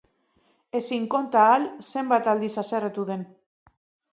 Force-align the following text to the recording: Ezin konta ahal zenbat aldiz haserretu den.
Ezin 0.79 1.03
konta 1.15 1.43
ahal 1.49 1.67
zenbat 1.91 2.31
aldiz 2.33 2.51
haserretu 2.63 3.07
den. 3.11 3.29